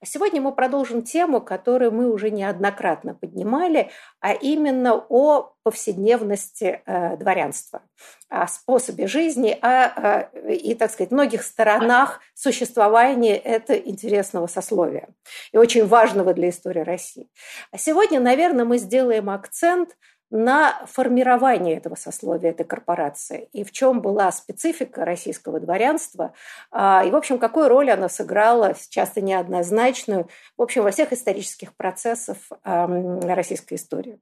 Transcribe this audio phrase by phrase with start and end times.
[0.00, 7.16] А сегодня мы продолжим тему, которую мы уже неоднократно поднимали, а именно о повседневности э,
[7.16, 7.82] дворянства,
[8.28, 15.08] о способе жизни о, э, и, так сказать, многих сторонах существования этого интересного сословия
[15.52, 17.28] и очень важного для истории России.
[17.72, 19.96] А сегодня, наверное, мы сделаем акцент–
[20.30, 26.32] на формирование этого сословия, этой корпорации, и в чем была специфика российского дворянства,
[26.70, 31.74] а, и, в общем, какую роль она сыграла, часто неоднозначную, в общем, во всех исторических
[31.74, 34.20] процессах российской истории.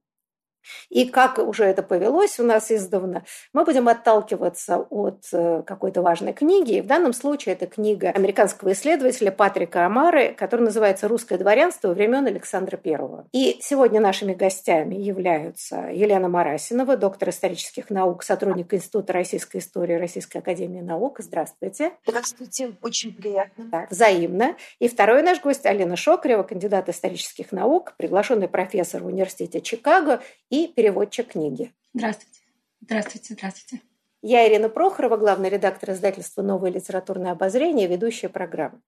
[0.89, 6.33] И как уже это повелось у нас издавна, мы будем отталкиваться от э, какой-то важной
[6.33, 6.75] книги.
[6.77, 12.27] И в данном случае это книга американского исследователя Патрика Амары, которая называется «Русское дворянство времен
[12.27, 12.95] Александра I».
[13.33, 20.39] И сегодня нашими гостями являются Елена Марасинова, доктор исторических наук, сотрудник Института российской истории Российской
[20.39, 21.19] академии наук.
[21.21, 21.93] Здравствуйте.
[22.07, 23.69] Здравствуйте, очень приятно.
[23.71, 24.57] Так, взаимно.
[24.79, 30.21] И второй наш гость Алина Шокарева, кандидат исторических наук, приглашенный профессор в университете Чикаго
[30.55, 31.73] и переводчик книги.
[31.95, 32.41] Здравствуйте.
[32.81, 33.83] Здравствуйте, здравствуйте.
[34.27, 38.81] Я Ирина Прохорова, главный редактор издательства «Новое литературное обозрение», ведущая программы.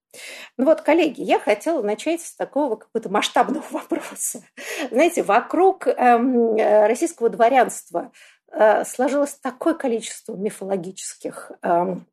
[0.56, 4.43] Ну вот, коллеги, я хотела начать с такого какого-то масштабного вопроса.
[4.91, 8.12] Знаете, вокруг эм, российского дворянства
[8.50, 12.06] э, сложилось такое количество мифологических эм,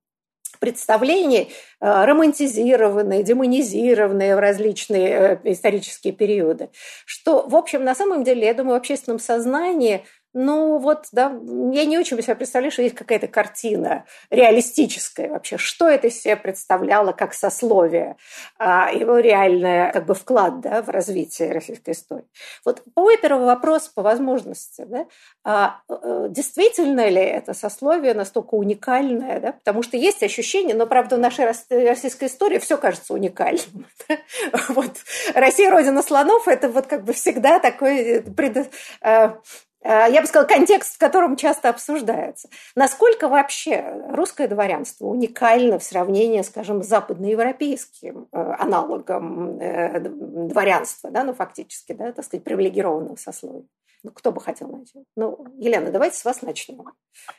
[0.60, 6.70] представлений, э, романтизированные, демонизированные в различные э, исторические периоды,
[7.06, 11.28] что, в общем, на самом деле, я думаю, в общественном сознании– ну вот, да,
[11.72, 15.58] я не очень себе представляю, что есть какая-то картина реалистическая вообще.
[15.58, 18.16] Что это из себя представляло как сословие,
[18.58, 22.26] а, его реальный как бы вклад да, в развитие российской истории.
[22.66, 24.86] Вот мой первый вопрос по возможности.
[24.88, 25.06] Да,
[25.44, 29.40] а, э, действительно ли это сословие настолько уникальное?
[29.40, 29.52] Да?
[29.54, 33.88] Потому что есть ощущение, но, правда, в нашей российской истории все кажется уникальным.
[34.70, 34.92] Вот.
[35.34, 38.70] Россия– родина слонов– это вот как бы всегда такой э, пред,
[39.02, 39.36] э, Э,
[39.84, 42.50] я бы сказала, контекст, в котором часто обсуждается.
[42.76, 51.24] Насколько вообще русское дворянство уникально в сравнении, скажем, с западноевропейским э, аналогом э, дворянства, да,
[51.24, 53.66] ну, фактически, да, так сказать, привилегированного сословия?
[54.04, 55.06] Ну, кто бы хотел начать?
[55.16, 56.84] Ну, Елена, давайте с вас начнем.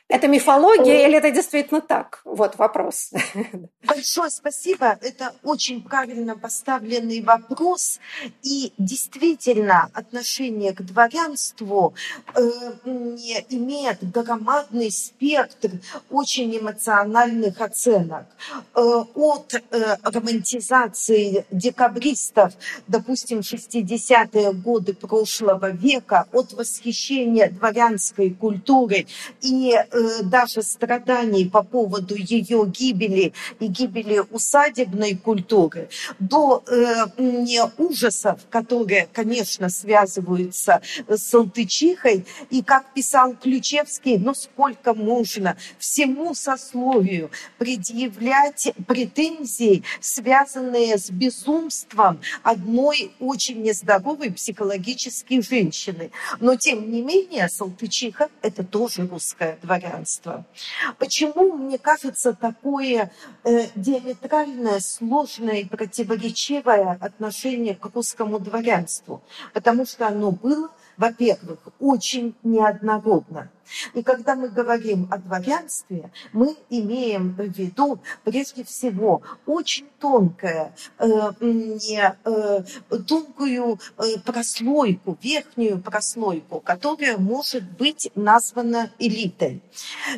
[0.07, 2.21] Это мифология или это действительно так?
[2.25, 3.11] Вот вопрос.
[3.83, 4.97] Большое спасибо.
[5.01, 7.99] Это очень правильно поставленный вопрос.
[8.41, 11.93] И действительно, отношение к дворянству
[12.33, 12.39] э,
[13.49, 15.69] имеет громадный спектр
[16.09, 18.25] очень эмоциональных оценок.
[18.73, 18.79] Э,
[19.13, 22.53] от э, романтизации декабристов,
[22.87, 29.07] допустим, 60-е годы прошлого века, от восхищения дворянской культурой
[29.41, 35.89] и э, даже страданий по поводу ее гибели и гибели усадебной культуры,
[36.19, 37.05] до э,
[37.77, 47.29] ужасов, которые, конечно, связываются с Салтычихой, и, как писал Ключевский, ну сколько можно всему сословию
[47.57, 56.11] предъявлять претензии, связанные с безумством одной очень нездоровой психологически женщины.
[56.45, 60.45] Но, тем не менее, Салтычиха– это тоже русское дворянство.
[60.99, 63.11] Почему, мне кажется, такое
[63.43, 69.23] э, диаметральное, сложное и противоречивое отношение к русскому дворянству?
[69.55, 73.49] Потому что оно было, во-первых, очень неоднородно.
[73.93, 81.07] И когда мы говорим о дворянстве, мы имеем в виду прежде всего очень тонкое, э,
[81.41, 82.63] не, э,
[83.07, 89.61] тонкую э, прослойку, верхнюю прослойку, которая может быть названа элитой.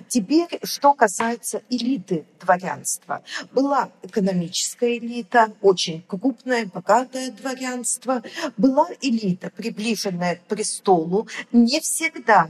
[0.07, 3.23] Теперь, что касается элиты дворянства.
[3.51, 8.23] Была экономическая элита, очень крупное, богатое дворянство.
[8.57, 12.49] Была элита, приближенная к престолу, не всегда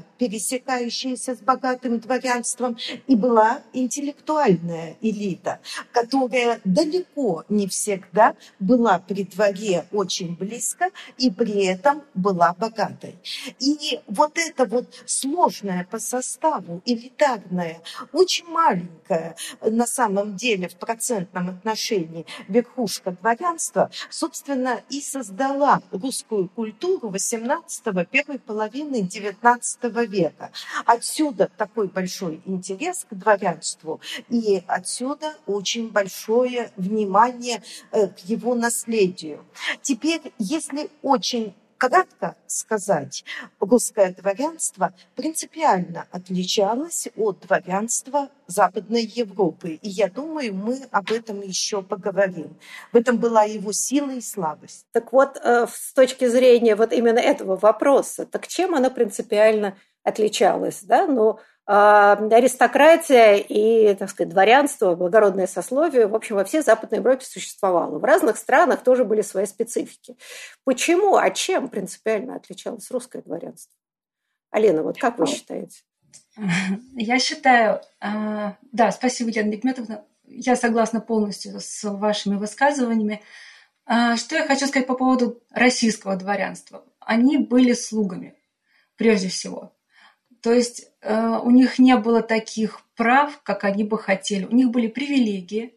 [0.87, 2.77] пересекающаяся с богатым дворянством.
[3.07, 5.59] И была интеллектуальная элита,
[5.91, 13.15] которая далеко не всегда была при дворе очень близко и при этом была богатой.
[13.59, 17.81] И вот это вот сложное по составу, элитарное,
[18.13, 27.09] очень маленькое на самом деле в процентном отношении верхушка дворянства, собственно, и создала русскую культуру
[27.09, 30.51] 18-го, первой половины 19 века.
[30.85, 39.45] Отсюда такой большой интерес к дворянству и отсюда очень большое внимание э, к его наследию.
[39.81, 43.23] Теперь, если очень кратко сказать,
[43.59, 49.79] русское дворянство принципиально отличалось от дворянства Западной Европы.
[49.81, 52.57] И я думаю, мы об этом еще поговорим.
[52.91, 54.85] В этом была его сила и слабость.
[54.91, 59.77] Так вот, э, с точки зрения вот именно этого вопроса, так чем оно принципиально
[60.07, 60.83] отличалось?
[60.83, 61.05] Да?
[61.07, 61.39] Ну,
[61.69, 67.99] а, аристократия и, так сказать, дворянство, благородное сословие, в общем, во всей Западной Европе существовало.
[67.99, 70.15] В разных странах тоже были свои специфики.
[70.63, 73.73] Почему, а чем принципиально отличалось русское дворянство?
[74.49, 75.81] Алина, вот как вы считаете?
[76.95, 83.21] Я считаю, а, да, спасибо, Елена Бекметовна, я согласна полностью с вашими высказываниями.
[83.85, 86.85] А, что я хочу сказать по поводу российского дворянства?
[86.99, 88.35] Они были слугами,
[88.95, 89.73] прежде всего.
[90.41, 94.45] То есть э, у них не было таких прав, как они бы хотели.
[94.45, 95.73] У них были привилегии,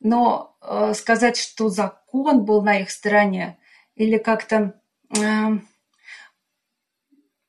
[0.00, 3.58] но э, сказать, что закон был на их стороне
[3.94, 4.80] или как-то...
[5.16, 5.58] Э,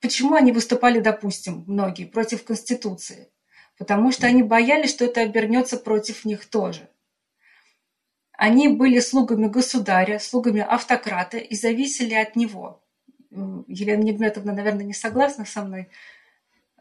[0.01, 3.30] почему они выступали, допустим, многие против Конституции?
[3.77, 6.89] Потому что они боялись, что это обернется против них тоже.
[8.31, 12.83] Они были слугами государя, слугами автократа и зависели от него.
[13.31, 15.89] Елена Негметовна, наверное, не согласна со мной,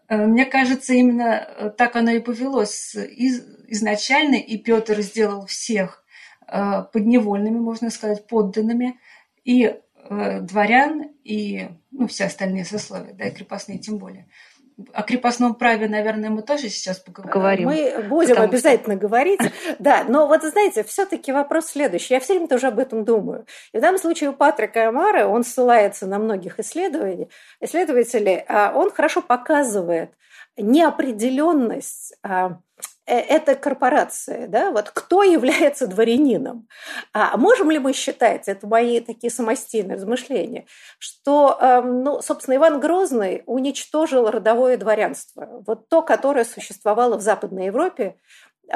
[0.08, 2.94] мне кажется, именно э, так оно и повелось.
[2.94, 6.04] Изначально, и Петр сделал всех
[6.46, 8.98] э, подневольными, можно сказать, подданными,
[9.44, 9.74] и
[10.08, 14.28] дворян, и ну, все остальные сословия, да, и крепостные тем более
[14.92, 17.66] о крепостном праве, наверное, мы тоже сейчас поговорим.
[17.68, 19.06] Мы будем обязательно что...
[19.06, 19.40] говорить.
[19.78, 22.14] Да, но вот знаете, все-таки вопрос следующий.
[22.14, 23.46] Я все время тоже об этом думаю.
[23.72, 27.28] И в данном случае у Патрика Амара, он ссылается на многих исследований,
[27.60, 30.10] исследователей, а он хорошо показывает
[30.56, 32.58] неопределенность а,
[33.12, 36.66] это корпорация, да, вот кто является дворянином?
[37.12, 40.66] А можем ли мы считать, это мои такие самостийные размышления,
[40.98, 47.66] что, эм, ну, собственно, Иван Грозный уничтожил родовое дворянство, вот то, которое существовало в Западной
[47.66, 48.16] Европе,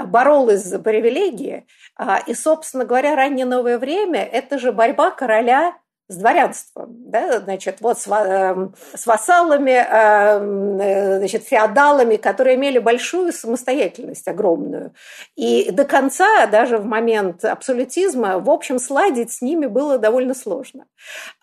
[0.07, 1.67] боролось за привилегии,
[1.97, 5.75] а, и, собственно говоря, раннее новое время– это же борьба короля
[6.11, 12.81] с дворянством, да, значит, вот с, эм, с вассалами, эм, э, значит, феодалами, которые имели
[12.81, 14.93] большую самостоятельность огромную.
[15.37, 20.87] И до конца, даже в момент абсолютизма, в общем, сладить с ними было довольно сложно.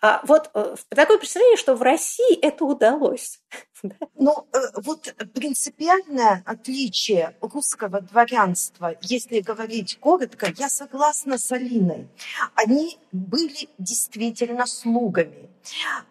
[0.02, 3.40] А вот э, такое представление, что в России это удалось.
[4.20, 12.08] Ну, э, вот принципиальное отличие русского дворянства, если говорить коротко, я согласна с Алиной.
[12.56, 15.48] Они были действительно слугами.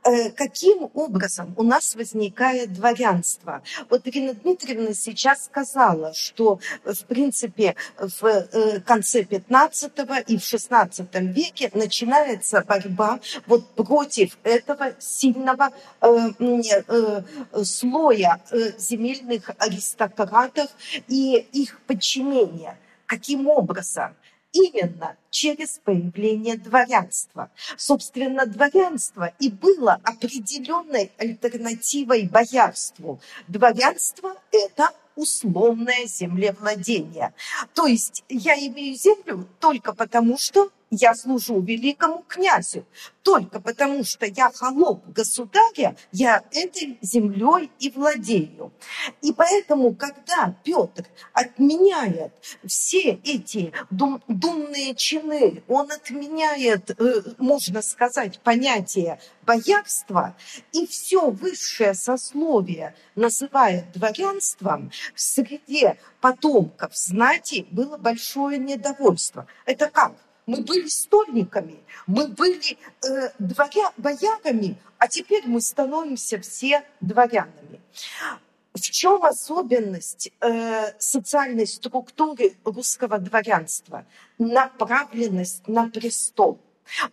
[0.04, 3.64] Э, каким образом у нас возникает дворянство?
[3.90, 9.92] Вот Ирина Дмитриевна сейчас сказала, что, в принципе, в э, конце 15
[10.28, 15.72] и в 16 веке начинается борьба вот против этого сильного
[17.64, 20.70] слоя э, земельных аристократов
[21.08, 22.78] и их подчинения.
[23.06, 24.16] Каким образом?
[24.58, 27.52] Именно через появление дворянства.
[27.78, 33.20] Собственно, дворянство и было определенной альтернативой боярству.
[33.48, 37.34] Дворянство– это условное землевладение.
[37.74, 42.86] То есть я имею землю только потому, что я служу великому князю.
[43.24, 48.72] Только потому, что я холоп государя, я этой землей и владею.
[49.22, 52.32] И поэтому, когда Петр отменяет
[52.66, 60.36] все эти дум, думные чины, он отменяет, э, можно сказать, понятие боярства
[60.72, 69.48] и все высшее сословие называет дворянством, в среде потомков знати было большое недовольство.
[69.66, 70.14] Это как?
[70.48, 77.82] Мы были стольниками, мы были э, дворя, боярами, а теперь мы становимся все дворянами.
[78.74, 84.06] В чем особенность э, социальной структуры русского дворянства?
[84.38, 86.60] Направленность на престол.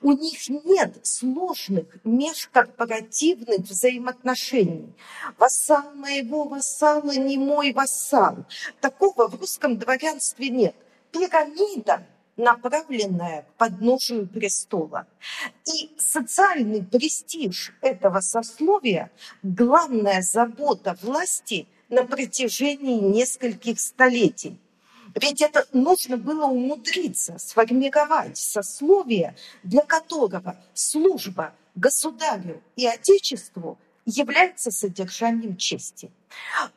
[0.00, 4.92] У них нет сложных межкорпоративных взаимоотношений.
[5.38, 8.44] Вассал моего вассала не мой вассал.
[8.80, 10.76] Такого в русском дворянстве нет.
[11.10, 15.06] Пирамида направленная к подножию престола.
[15.66, 19.10] И социальный престиж этого сословия–
[19.42, 24.58] главная забота власти на протяжении нескольких столетий.
[25.14, 35.56] Ведь это нужно было умудриться сформировать сословие, для которого служба государю и отечеству является содержанием
[35.56, 36.10] чести.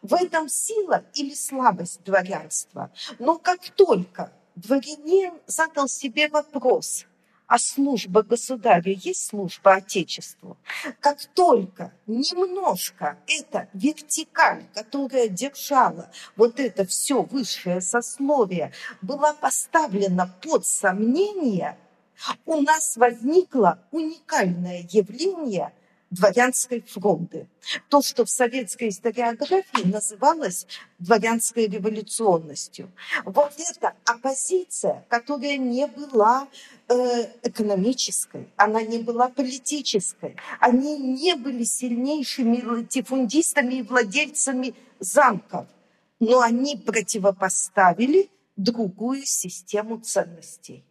[0.02, 2.92] В этом сила или слабость дворянства.
[3.20, 7.06] Но как только дворянин задал себе вопрос,
[7.46, 10.58] а служба государю есть служба Отечеству.
[11.00, 20.66] Как только немножко эта вертикаль, которая держала вот это все высшее сословие, была поставлена под
[20.66, 21.78] сомнение,
[22.46, 25.72] у нас возникло уникальное явление–
[26.10, 27.48] дворянской фронты.
[27.90, 30.66] То, что в советской историографии называлось
[31.00, 32.92] дворянской революционностью.
[33.26, 36.48] Вот эта оппозиция, которая не была
[36.88, 36.94] э,
[37.44, 45.68] экономической, она не была политической, они не были сильнейшими латифундистами и владельцами замков,
[46.20, 50.84] но они противопоставили другую систему ценностей.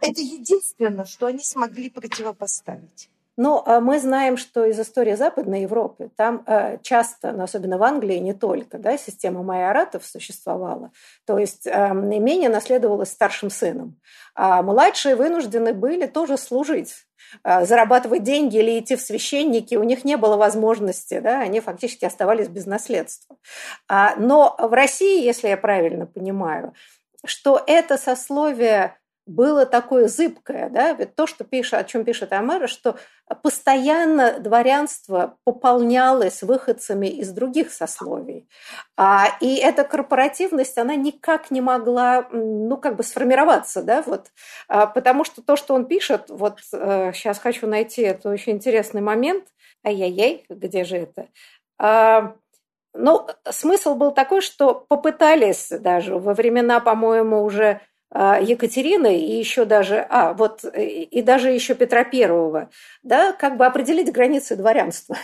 [0.00, 3.09] Это единственное, что они смогли противопоставить.
[3.40, 7.78] Но ну, а мы знаем, что из истории Западной Европы там э, часто, но особенно
[7.78, 10.90] в Англии, не только, да, система майоратов существовала.
[11.24, 13.98] То есть эм, имение наследовалось старшим сыном.
[14.34, 16.92] А младшие вынуждены были тоже служить
[17.42, 22.04] э, зарабатывать деньги или идти в священники, у них не было возможности, да, они фактически
[22.04, 23.38] оставались без наследства.
[23.88, 26.74] А, но в России, если я правильно понимаю,
[27.24, 28.99] что это сословие
[29.30, 32.96] было такое зыбкое, да, ведь то, что пишет, о чем пишет Амара, что
[33.42, 38.48] постоянно дворянство пополнялось выходцами из других сословий.
[38.96, 44.26] А, и эта корпоративность, она никак не могла, ну, как бы сформироваться, да, вот,
[44.68, 49.00] а, потому что то, что он пишет, вот а, сейчас хочу найти, это очень интересный
[49.00, 49.44] момент,
[49.86, 51.28] ай-яй-яй, где же это?
[51.78, 52.34] А,
[52.92, 57.80] ну, смысл был такой, что попытались даже во времена, по-моему, уже
[58.12, 62.70] Екатерины и еще даже, а, вот, и даже еще Петра Первого,
[63.02, 65.16] да, как бы определить границы дворянства.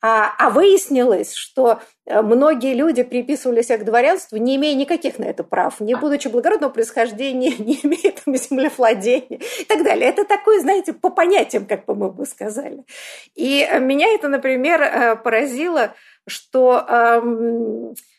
[0.00, 5.24] А, а выяснилось, что э, многие люди приписывали себя к дворянству, не имея никаких на
[5.24, 10.08] это прав, не будучи благородного происхождения, не имея там землевладения и так далее.
[10.08, 12.84] Это такое, знаете, по понятиям, как бы мы бы сказали.
[13.34, 15.94] И меня это, например, э, поразило,
[16.28, 18.15] что эм, Э,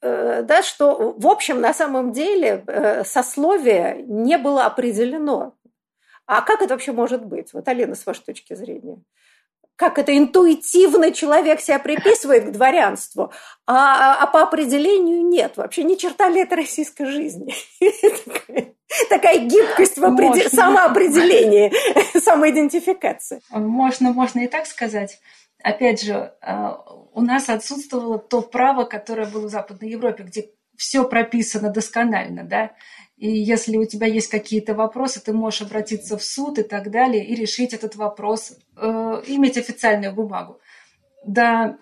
[0.00, 5.54] да, что, в общем, на самом деле э, сословие не было определено.
[6.26, 7.52] А как это вообще может быть?
[7.52, 8.98] Вот, Алина, с вашей точки зрения.
[9.76, 13.32] Как это интуитивно человек себя приписывает к дворянству,
[13.66, 15.56] а, а по определению нет.
[15.56, 17.54] Вообще ни черта ли это российской жизни.
[19.08, 20.50] Такая гибкость в определ...
[20.50, 21.72] самоопределении,
[22.18, 23.40] самоидентификации.
[23.50, 25.20] Можно, можно и так сказать
[25.62, 26.70] опять же, э,
[27.12, 32.72] у нас отсутствовало то право, которое было в Западной Европе, где все прописано досконально, да,
[33.16, 37.24] и если у тебя есть какие-то вопросы, ты можешь обратиться в суд и так далее
[37.26, 40.60] и решить этот вопрос, э, иметь официальную бумагу.
[41.26, 41.76] Да,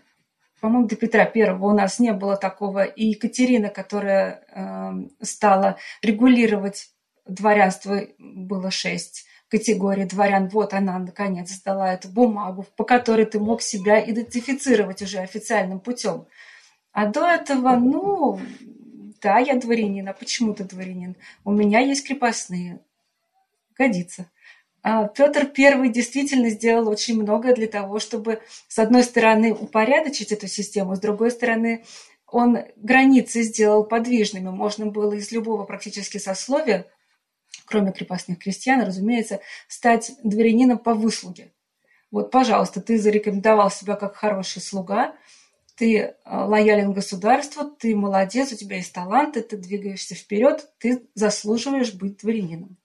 [0.60, 2.84] по-моему, до Петра Первого у нас не было такого.
[2.84, 4.92] И Екатерина, которая э,
[5.22, 6.88] стала регулировать
[7.26, 13.62] дворянство, было шесть категории дворян, вот она наконец сдала эту бумагу, по которой ты мог
[13.62, 16.26] себя идентифицировать уже официальным путем.
[16.92, 18.40] А до этого, ну,
[19.22, 21.16] да, я дворянин, а почему ты дворянин?
[21.44, 22.80] У меня есть крепостные.
[23.76, 24.30] Годится.
[24.82, 30.46] А Петр I действительно сделал очень многое для того, чтобы, с одной стороны, упорядочить эту
[30.46, 31.84] систему, с другой стороны,
[32.26, 34.48] он границы сделал подвижными.
[34.48, 36.86] Можно было из любого практически сословия
[37.66, 41.52] кроме крепостных крестьян, разумеется, стать дворянином по выслуге.
[42.10, 45.14] Вот, пожалуйста, ты зарекомендовал себя как хороший слуга,
[45.76, 51.92] ты э, лоялен государству, ты молодец, у тебя есть таланты, ты двигаешься вперед, ты заслуживаешь
[51.92, 52.78] быть дворянином.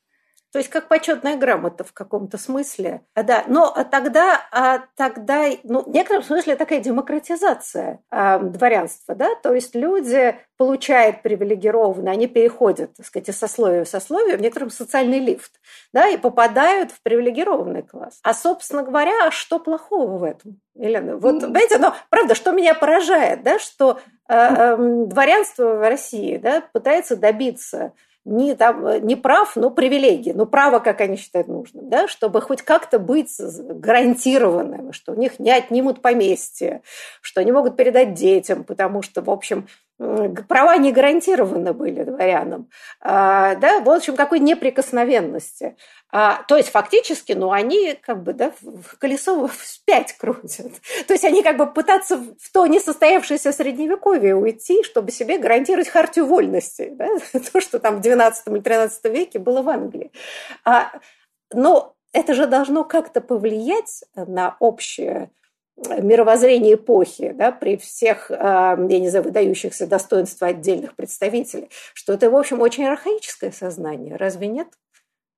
[0.52, 3.02] То есть как почетная грамота в каком-то смысле.
[3.16, 9.54] Да, но тогда, а тогда, ну, в некотором смысле такая демократизация а, дворянства, да, то
[9.54, 15.20] есть люди получают привилегированно, они переходят, так сказать, из сословия в сословие, в некотором социальный
[15.20, 15.54] лифт,
[15.94, 18.20] да, и попадают в привилегированный класс.
[18.22, 20.60] А, собственно говоря, а что плохого в этом?
[20.76, 21.78] Елена, вот, mm.
[21.80, 27.94] но правда, что меня поражает, да, что э, э, дворянство в России, да, пытается добиться
[28.24, 32.42] не, там, э, не прав, но привилегии, но право, как они считают нужным, да, чтобы
[32.42, 36.82] хоть как-то быть гарантированным, что у них не отнимут поместье,
[37.22, 39.68] что они могут передать детям, потому что, в общем,
[40.48, 42.70] права не гарантированы были дворянам,
[43.02, 45.76] а, да, в общем, какой неприкосновенности.
[46.12, 48.52] А, то есть фактически, ну, они как бы, да,
[49.00, 50.72] колесо вспять крутят.
[51.08, 56.26] То есть они как бы пытаются в то несостоявшееся средневековье уйти, чтобы себе гарантировать хартию
[56.26, 57.08] вольности, да?
[57.54, 60.12] то, что там в 12 или 13 веке было в Англии.
[60.66, 60.92] А,
[61.54, 65.32] но это же должно как-то повлиять на общее
[65.90, 72.36] мировоззрение эпохи, да, при всех, я не знаю, выдающихся достоинствах отдельных представителей, что это, в
[72.36, 74.16] общем, очень архаическое сознание.
[74.16, 74.68] Разве нет?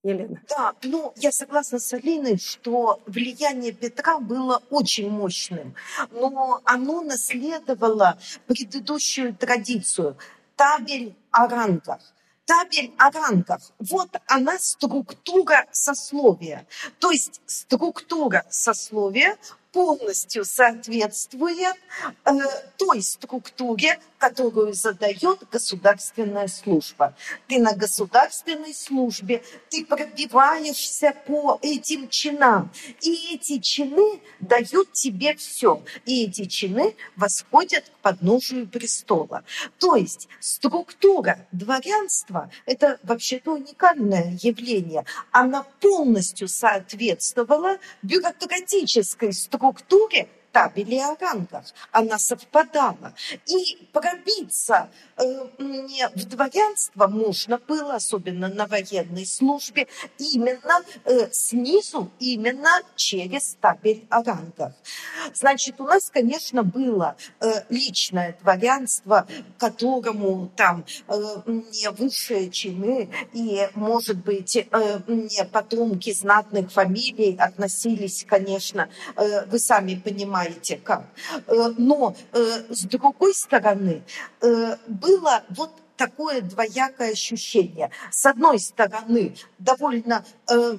[0.04, 0.42] Елена.
[0.50, 5.76] Да, ну, я согласна с Алиной, что влияние Петра было очень мощным,
[6.12, 10.18] но оно наследовало предыдущую традицию–
[10.56, 12.00] табель о рангах
[12.46, 13.62] табель о рангах.
[13.80, 16.68] Вот она структура сословия.
[17.00, 19.38] То есть структура сословия
[19.74, 21.76] полностью соответствует
[22.26, 22.32] э,
[22.78, 27.14] той структуре, которую задает государственная служба.
[27.50, 35.84] Ты на государственной службе, ты пробиваешься по этим чинам, и эти чины дают тебе все,
[36.06, 39.44] и эти чины восходят к подножию престола.
[39.78, 45.04] То есть структура дворянства– это вообще-то уникальное явление.
[45.32, 51.66] Она полностью соответствовала бюрократической структуре табели о рангах.
[51.92, 53.14] Она совпадала.
[53.48, 55.24] И пробиться э,
[56.16, 59.88] в дворянство можно было, особенно на военной службе,
[60.20, 64.74] именно э, снизу, именно через табель о рангах.
[65.34, 74.18] Значит, у нас, конечно, было э, личное дворянство, которому там э, высшие чины и, может
[74.18, 74.56] быть,
[75.08, 78.90] не потомки знатных фамилий относились, конечно,
[79.48, 81.06] вы сами понимаете, понимаете как.
[81.48, 84.04] Э, но э, с другой стороны,
[84.42, 87.92] э, было вот такое двоякое ощущение.
[88.12, 90.78] С одной стороны, довольно э,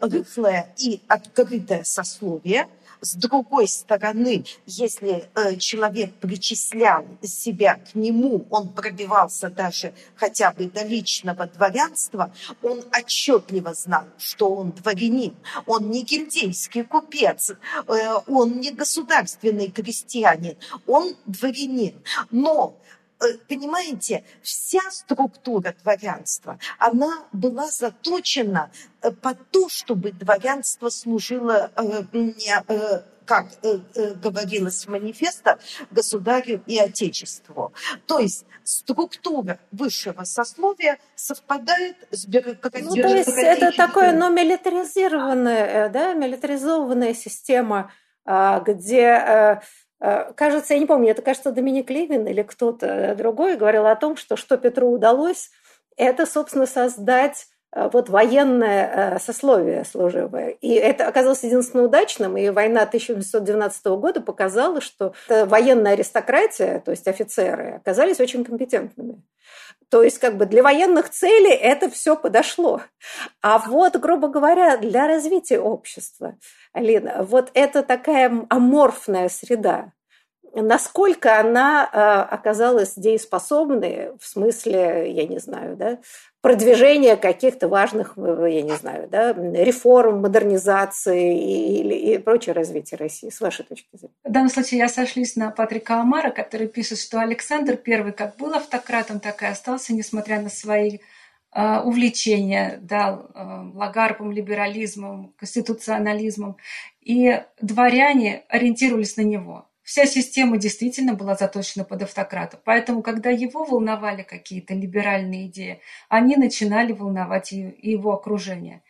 [0.00, 2.68] рыхлое и открытое сословие,
[3.00, 10.66] с другой стороны, если э, человек причислял себя к нему, он пробивался даже хотя бы
[10.66, 12.32] до личного дворянства,
[12.62, 15.34] он отчетливо знал, что он дворянин,
[15.66, 17.54] он не гильдейский купец, э,
[18.26, 20.56] он не государственный крестьянин,
[20.86, 21.94] он дворянин.
[22.30, 22.76] Но
[23.48, 28.70] понимаете, вся структура дворянства, она была заточена
[29.02, 33.48] э, под то, чтобы дворянство служило э, как
[34.22, 35.58] говорилось в манифесто,
[35.90, 37.74] государю и отечеству.
[38.06, 42.96] То есть структура высшего сословия совпадает с бюрократической.
[42.96, 47.92] Ну, то есть это такое, но милитаризированная, да, милитаризованная система,
[48.24, 49.60] а, где Э,
[49.98, 54.36] кажется, я не помню, это, кажется, Доминик Левин или кто-то другой говорил о том, что
[54.36, 55.50] что Петру удалось,
[55.96, 60.50] это, собственно, создать э, вот военное э, сословие служивое.
[60.50, 67.08] И это оказалось единственно удачным, и война 1712 года показала, что военная аристократия, то есть
[67.08, 69.22] офицеры, оказались очень компетентными.
[69.90, 72.82] То есть как бы для военных целей это все подошло.
[73.42, 76.36] А вот, грубо говоря, для развития общества,
[76.78, 79.92] Алина, вот это такая аморфная среда,
[80.54, 85.98] насколько она э, оказалась дееспособной в смысле, я не знаю, да,
[86.40, 93.28] продвижения каких-то важных, э, я не знаю, да, реформ, модернизации и, и, прочее развития России,
[93.28, 94.14] с вашей точки зрения?
[94.24, 98.54] В данном случае я сошлюсь на Патрика Амара, который пишет, что Александр I как был
[98.54, 100.98] автократом, так и остался, несмотря на свои
[101.52, 106.56] э, увлечения да, э, лагарпом, либерализмом, конституционализмом.
[107.00, 112.60] И дворяне ориентировались на него– вся система действительно была заточена под автократа.
[112.62, 115.80] Поэтому, когда его волновали какие-то либеральные идеи,
[116.10, 118.82] они начинали волновать и его окружение.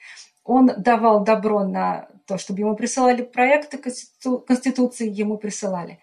[0.42, 6.00] Он давал добро на то, чтобы ему присылали проекты Конституции, ему присылали.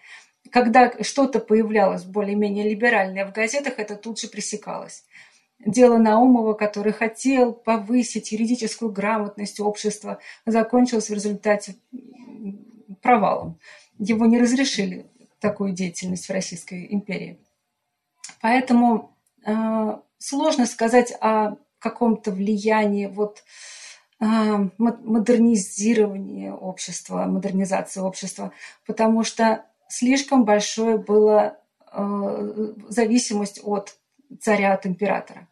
[0.50, 5.04] Когда что-то появлялось более-менее либеральное в газетах, это тут же пресекалось.
[5.64, 11.76] Дело Наумова, который хотел повысить юридическую грамотность общества, закончилось в результате
[13.02, 13.58] провалом
[13.98, 15.06] его не разрешили
[15.40, 17.38] такую деятельность в Российской империи.
[18.40, 19.52] Поэтому э,
[20.18, 23.44] сложно сказать о каком-то влиянии вот
[24.20, 24.24] э,
[24.78, 28.52] модернизирования общества, модернизации общества,
[28.86, 31.58] потому что слишком большое было
[31.92, 33.96] э, зависимость от
[34.40, 35.48] царя, от императора.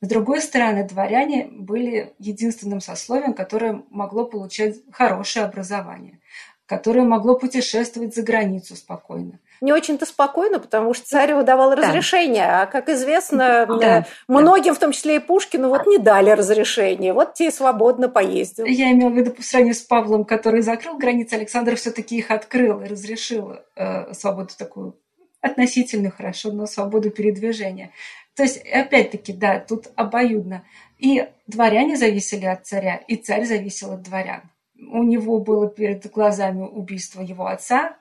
[0.00, 6.20] С другой стороны, дворяне были единственным сословием, которое могло получать хорошее образование
[6.66, 9.38] которое могло путешествовать за границу спокойно.
[9.60, 12.62] Не очень-то спокойно, потому что царь выдавал разрешение, да.
[12.62, 14.06] а, как известно, да.
[14.28, 14.74] многим, да.
[14.74, 17.12] в том числе и Пушкину, вот не дали разрешение.
[17.12, 18.64] Вот те свободно поездил.
[18.64, 22.80] Я имела в виду по сравнению с Павлом, который закрыл границы, Александр все-таки их открыл
[22.80, 24.98] и разрешил э, свободу такую
[25.44, 27.90] относительно хорошо, но свободу передвижения.
[28.34, 30.64] То есть, опять-таки, да, тут обоюдно.
[30.98, 34.42] И дворяне зависели от царя, и царь зависел от дворян
[34.90, 37.96] у него было перед глазами убийство его отца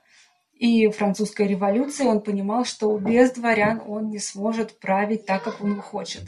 [0.55, 2.07] и французская революция.
[2.07, 6.23] Он понимал, что без дворян он не сможет править так, как он хочет.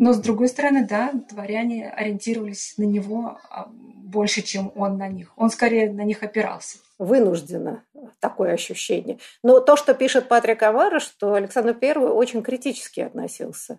[0.00, 5.30] Но, с другой стороны, да, дворяне ориентировались на него а, больше, чем он на них.
[5.36, 6.78] Он скорее на них опирался.
[6.98, 7.84] Вынужденно
[8.18, 9.18] такое ощущение.
[9.42, 13.78] Но то, что пишет Патрик Авара, что Александр I очень критически относился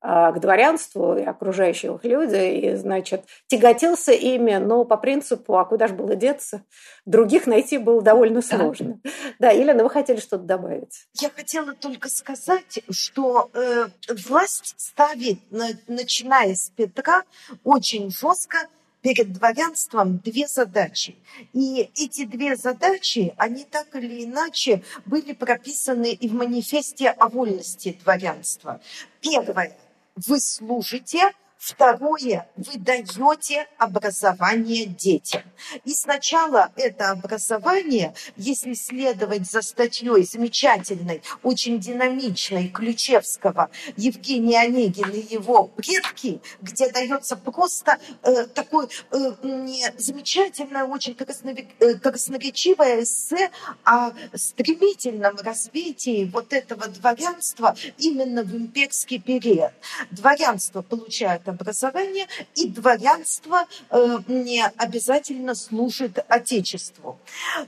[0.00, 5.94] к дворянству и окружающих людей, и, значит, тяготился ими, но по принципу, а куда же
[5.94, 6.62] было деться,
[7.04, 9.00] других найти было довольно сложно.
[9.04, 11.08] Да, да Елена, вы хотели что-то добавить?
[11.14, 13.88] Я хотела только сказать, что э,
[14.28, 17.24] власть ставит, начиная с Петра,
[17.64, 18.68] очень жестко
[19.02, 21.16] перед дворянством две задачи.
[21.52, 27.98] И эти две задачи, они так или иначе были прописаны и в манифесте о вольности
[28.02, 28.80] дворянства.
[29.20, 29.76] Первое–
[30.26, 35.42] вы служите Второе, вы даете образование детям.
[35.84, 45.34] И сначала это образование, если следовать за статьей замечательной, очень динамичной Ключевского Евгения Онегина и
[45.34, 49.16] его предки, где дается просто э, такое э,
[49.98, 53.50] замечательное, очень э, красноречивое эссе
[53.82, 59.72] о стремительном развитии вот этого дворянства именно в имперский период.
[60.12, 67.18] Дворянство получает образование, и дворянство э, не обязательно служит Отечеству.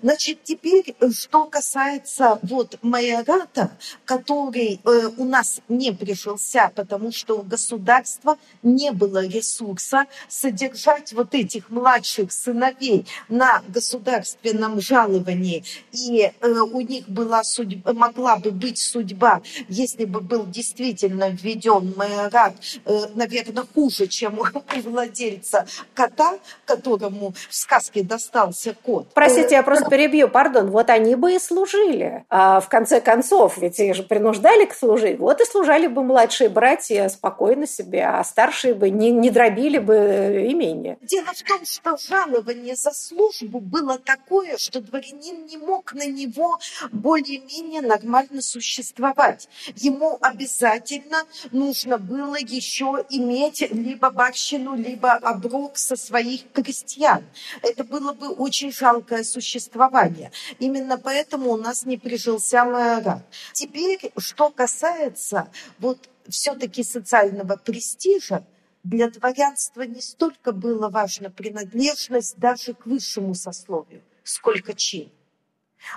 [0.02, 3.70] Значит, теперь, что касается вот майората,
[4.04, 11.34] который э, у нас не пришелся, потому что у государства не было ресурса содержать вот
[11.34, 18.78] этих младших сыновей на государственном жаловании, и э, у них была судьба, могла бы быть
[18.78, 27.35] судьба, если бы был действительно введен майорат, э, наверное, хуже, чем у владельца кота, которому
[27.48, 29.09] в сказке достался кот.
[29.14, 30.70] Простите, я просто перебью, пардон.
[30.70, 32.24] Вот они бы и служили.
[32.28, 35.18] А в конце концов, ведь их же принуждали к служить.
[35.18, 40.46] Вот и служали бы младшие братья спокойно себе, а старшие бы не, не дробили бы
[40.48, 40.98] имение.
[41.02, 46.59] Дело в том, что жалование за службу было такое, что дворянин не мог на него
[46.92, 49.48] более-менее нормально существовать.
[49.76, 57.24] Ему обязательно нужно было еще иметь либо барщину, либо оброк со своих крестьян.
[57.62, 60.32] Это было бы очень жалкое существование.
[60.58, 63.22] Именно поэтому у нас не прижился майорат.
[63.52, 68.44] Теперь, что касается вот все-таки социального престижа,
[68.82, 75.10] для дворянства не столько было важна принадлежность даже к высшему сословию, сколько чин.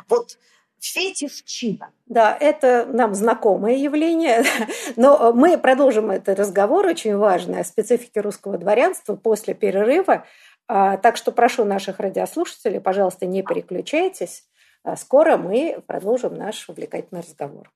[0.10, 0.38] Вот
[0.86, 1.92] фетиш чина.
[2.06, 4.44] Да, это нам знакомое явление,
[4.96, 10.26] но мы продолжим этот разговор, очень важный, о специфике русского дворянства после перерыва.
[10.68, 14.44] А, так что прошу наших радиослушателей, пожалуйста, не переключайтесь.
[14.84, 17.72] А, скоро мы продолжим наш увлекательный разговор.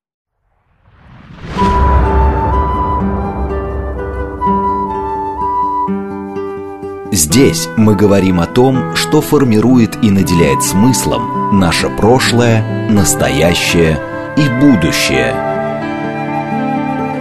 [7.18, 13.98] Здесь мы говорим о том, что формирует и наделяет смыслом наше прошлое, настоящее
[14.38, 15.34] и будущее.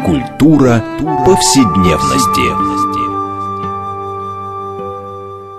[0.05, 0.85] Культура
[1.25, 2.97] повседневности.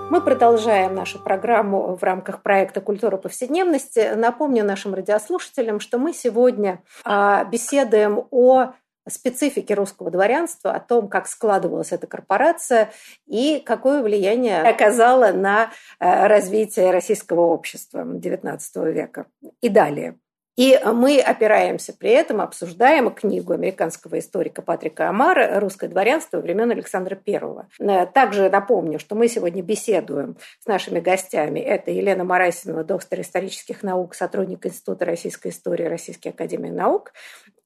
[0.08, 4.12] Мы продолжаем нашу программу в рамках проекта «Культура повседневности».
[4.14, 8.72] Напомню нашим радиослушателям, что мы сегодня а, беседуем о
[9.10, 12.90] специфике русского дворянства, о том, как складывалась эта корпорация
[13.26, 19.26] и какое влияние оказала на э, развитие российского общества XIX века
[19.60, 20.18] и далее.
[20.58, 27.16] И мы опираемся при этом, обсуждаем книгу американского историка Патрика Амара «Русское дворянство времен Александра
[27.24, 28.06] I».
[28.06, 31.60] Также напомню, что мы сегодня беседуем с нашими гостями.
[31.60, 37.12] Это Елена Марасинова, доктор исторических наук, сотрудник Института российской истории Российской академии наук,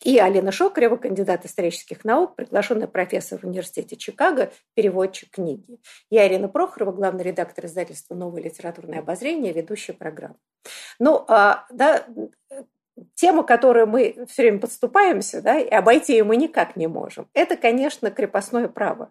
[0.02, 5.78] и Алина Шокарева, кандидат исторических наук, приглашенный профессор в университете Чикаго, переводчик книги.
[6.11, 10.35] Я Ирина Прохорова, главный редактор издательства «Новое литературное обозрение», ведущая программы.
[10.98, 12.05] Ну, а, да,
[13.14, 17.57] тема, которую мы все время подступаемся, да, и обойти ее мы никак не можем, это,
[17.57, 19.11] конечно, крепостное право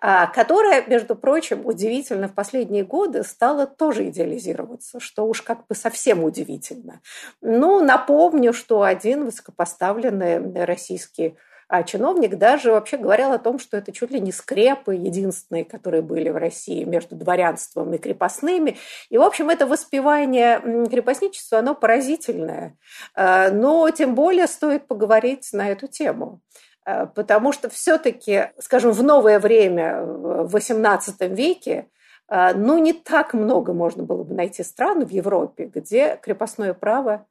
[0.00, 5.74] а, которое, между прочим, удивительно в последние годы стало тоже идеализироваться, что уж как бы
[5.74, 7.00] совсем удивительно.
[7.40, 11.36] Ну, напомню, что один высокопоставленный российский
[11.72, 16.02] а чиновник даже вообще говорил о том, что это чуть ли не скрепы единственные, которые
[16.02, 18.76] были в России между дворянством и крепостными.
[19.08, 22.76] И, в общем, это воспевание крепостничества, оно поразительное.
[23.14, 26.42] А, но тем более стоит поговорить на эту тему.
[26.84, 31.88] А, потому что все-таки, скажем, в новое время, в XVIII веке,
[32.28, 37.26] а, ну, не так много можно было бы найти стран в Европе, где крепостное право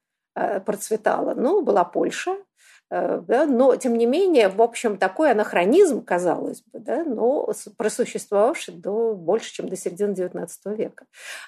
[0.65, 1.35] процветало.
[1.35, 2.50] Ну, была Польша, Э,
[2.91, 9.15] да, но, тем не менее, в общем, такой анахронизм, казалось бы, да, но просуществовавший до,
[9.15, 11.05] больше, чем до середины XIX века.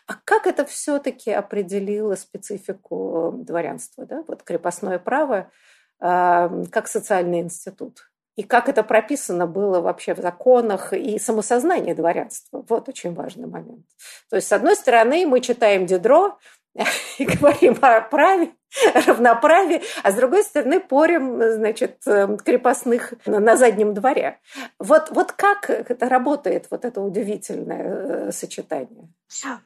[0.08, 4.06] А как это все-таки определило специфику дворянства?
[4.06, 4.24] Да?
[4.26, 5.52] Вот крепостное право
[6.00, 8.10] э, как социальный институт.
[8.38, 12.64] И как это прописано было вообще в законах и самосознание дворянства.
[12.70, 13.86] Вот очень важный момент.
[14.30, 16.38] То есть, с одной стороны, мы читаем Дидро
[17.18, 18.54] и говорим о праве,
[19.08, 24.40] равноправие, а с другой стороны порем, значит, эм, крепостных на заднем дворе.
[24.80, 29.10] Вот, вот как это работает, вот это удивительное э, сочетание?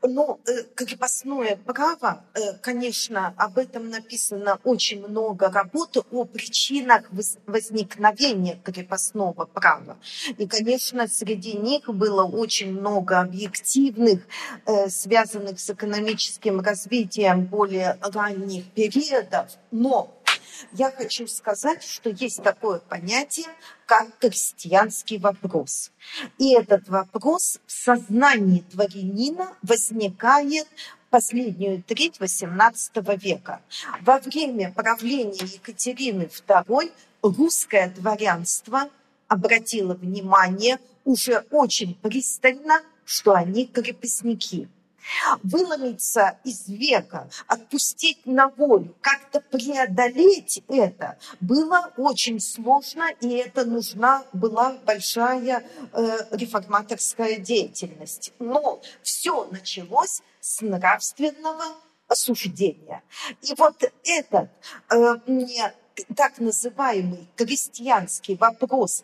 [0.04, 7.10] Ну, э, крепостное право, э, конечно, об этом написано очень много работы о причинах
[7.46, 9.98] возникновения крепостного права.
[10.38, 14.22] И, конечно, среди них было очень много объективных,
[14.90, 20.17] связанных с экономическим развитием более ранних периодов, но
[20.74, 23.48] я хочу сказать, что есть такое понятие,
[23.86, 25.92] как крестьянский вопрос.
[26.38, 30.68] И этот вопрос в сознании дворянина возникает
[31.10, 33.62] последнюю треть XVIII века.
[34.02, 36.92] Во время правления Екатерины II
[37.22, 38.90] русское дворянство
[39.28, 44.70] обратило внимание уже очень пристально, что они крепостники–
[45.44, 54.24] выломиться из века, отпустить на волю, как-то преодолеть это было очень сложно, и это нужна
[54.34, 58.34] была большая э, реформаторская деятельность.
[58.40, 61.66] Но все началось с нравственного
[62.08, 63.04] осуждения.
[63.42, 64.50] И вот этот
[64.92, 65.16] э,
[66.16, 69.04] так называемый крестьянский вопрос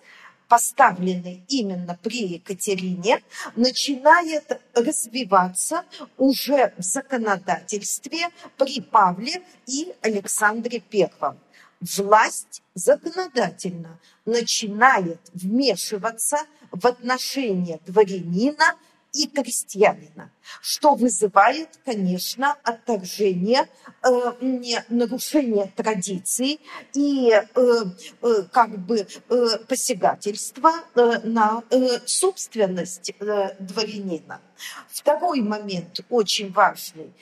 [0.53, 3.23] поставленный именно при Екатерине,
[3.55, 5.83] начинает развиваться
[6.19, 11.39] уже в законодательстве при Павле и Александре Первом.
[11.81, 16.37] Власть законодательно начинает вмешиваться
[16.71, 18.75] в отношения дворянина
[19.13, 23.69] и крестьянина, что вызывает, конечно, отторжение,
[24.01, 26.59] э, нарушение традиций
[26.93, 33.13] и э, э, как бы э, посягательство э, на э, собственность
[33.59, 34.41] дворянина.
[34.89, 37.13] Второй момент очень важный.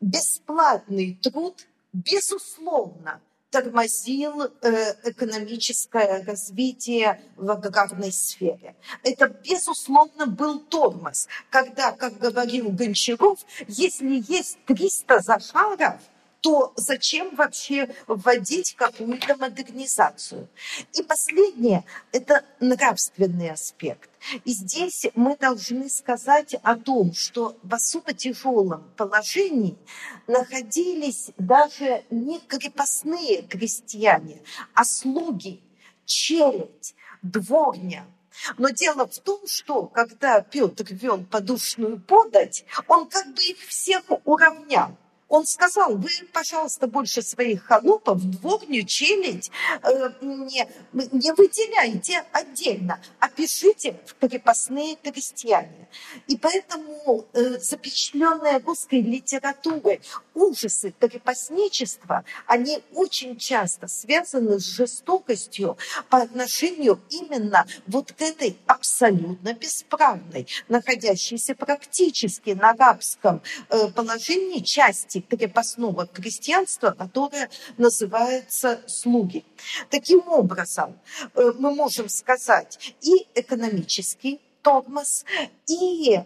[0.00, 3.20] Бесплатный труд, безусловно,
[3.50, 8.76] тормозил э, экономическое развитие в аграрной сфере.
[9.02, 16.00] Это, безусловно, был тормоз, когда, как говорил Гончаров, если есть 300 зашаров,
[16.40, 20.48] то зачем вообще вводить какую-то модернизацию?
[20.94, 24.10] И последнее– это нравственный аспект.
[24.44, 29.78] И здесь мы должны сказать о том, что в особо тяжелом положении
[30.26, 34.42] находились даже не крепостные крестьяне,
[34.74, 35.60] а слуги,
[36.04, 38.04] челядь, дворня.
[38.58, 44.02] Но дело в том, что когда Петр вел подушную подать, он как бы их всех
[44.24, 44.96] уравнял.
[45.30, 49.50] Он сказал, вы, пожалуйста, больше своих холопов в дворню челядь
[49.84, 55.88] э, не, не выделяйте отдельно, а пишите в крепостные крестьяне.
[56.26, 60.00] И поэтому э, запечатленные русской литературой
[60.34, 69.54] ужасы крепостничества, они очень часто связаны с жестокостью по отношению именно вот к этой абсолютно
[69.54, 79.44] бесправной, находящейся практически на рабском э, положении части крепостного крестьянства, которое называется слуги.
[79.90, 80.98] Таким образом,
[81.34, 85.24] э, мы можем сказать и экономический тормоз
[85.66, 86.24] и э,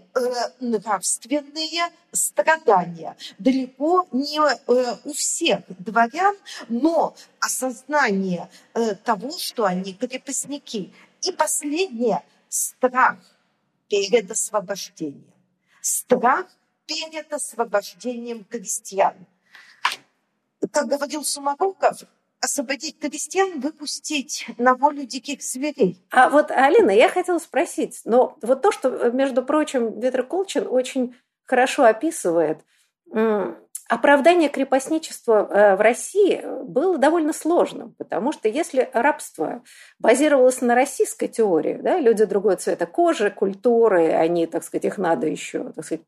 [0.60, 3.16] нравственные страдания.
[3.38, 6.36] Далеко не э, у всех дворян,
[6.68, 10.92] но осознание э, того, что они крепостники.
[11.22, 13.16] И последнее– страх
[13.88, 15.32] перед освобождением.
[15.80, 16.46] Страх
[16.86, 19.14] перед освобождением крестьян.
[20.72, 22.02] Как говорил Сумароков,
[22.40, 26.04] освободить крестьян, выпустить на волю диких зверей.
[26.10, 31.16] А вот, Алина, я хотела спросить, но вот то, что, между прочим, Ветер Колчин очень
[31.44, 32.60] хорошо описывает,
[33.94, 39.62] оправдание крепостничества э, в России было довольно сложным, потому что если рабство
[39.98, 45.26] базировалось на российской теории, да, люди другой цвета кожи, культуры, они, так сказать, их надо
[45.26, 46.04] еще так сказать,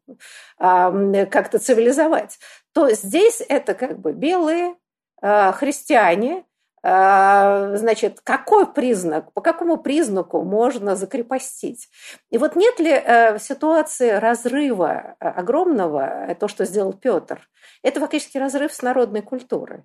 [1.30, 2.38] как-то цивилизовать,
[2.72, 4.74] то здесь это как бы белые,
[5.22, 6.44] Э, христиане,
[6.86, 11.88] значит, какой признак, по какому признаку можно закрепостить?
[12.30, 17.48] И вот нет ли э, ситуации разрыва огромного, то, что сделал Петр,
[17.82, 19.82] это фактически разрыв с народной культурой?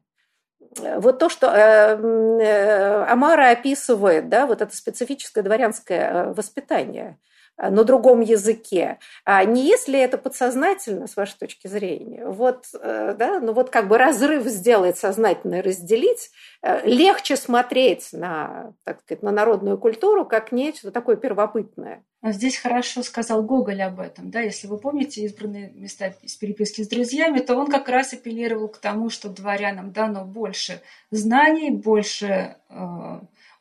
[0.79, 1.49] Вот то, что
[3.11, 8.97] Амара описывает, да, вот это специфическое дворянское воспитание– Э, на другом языке.
[9.23, 13.87] А не если это подсознательно, с вашей точки зрения, вот, э, да, ну вот как
[13.87, 16.31] бы разрыв сделать сознательно разделить,
[16.63, 22.03] э, легче смотреть на, так сказать, на народную культуру как нечто такое первобытное.
[22.23, 24.29] Здесь хорошо сказал Гоголь об этом.
[24.29, 24.41] Да?
[24.41, 28.77] Если вы помните избранные места из переписки с друзьями, то он как раз апеллировал к
[28.77, 32.57] тому, что дворянам дано больше знаний, больше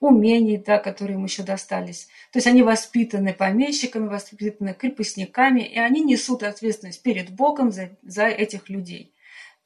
[0.00, 2.08] умений, да, которые им еще достались.
[2.32, 8.26] То есть они воспитаны помещиками, воспитаны крепостниками, и они несут ответственность перед Богом за, за
[8.26, 9.14] этих людей.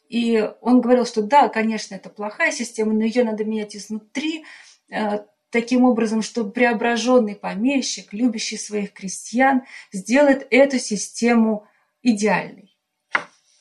[0.09, 4.45] И он говорил, что да, конечно, это плохая система, но ее надо менять изнутри,
[4.91, 5.21] э,
[5.51, 11.67] таким образом, чтобы преображенный помещик, любящий своих крестьян, сделает эту систему
[12.03, 12.77] идеальной.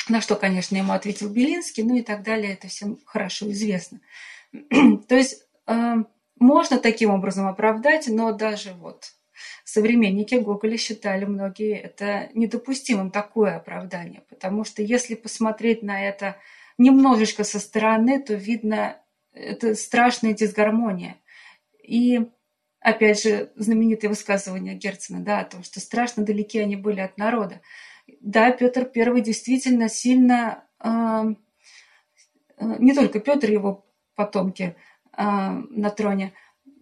[0.09, 4.01] На что, конечно, ему ответил Белинский, ну и так далее, это всем хорошо известно.
[5.07, 5.95] То есть э,
[6.39, 9.13] можно таким образом оправдать, но даже вот
[9.63, 14.23] современники Гоголя считали многие это недопустимым, такое оправдание.
[14.29, 16.37] Потому что если посмотреть на это
[16.77, 18.97] немножечко со стороны, то видно,
[19.33, 21.17] это страшная дисгармония.
[21.81, 22.29] И
[22.79, 27.61] опять же, знаменитое высказывание Герцена, да, о том, что страшно далеки они были от народа.
[28.19, 31.23] Да, Петр I действительно сильно, э,
[32.59, 34.75] не только Петр его потомки,
[35.17, 36.33] на троне,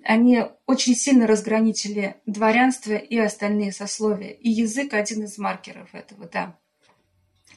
[0.03, 4.31] они очень сильно разграничили дворянство и остальные сословия.
[4.31, 6.57] И язык один из маркеров этого, да.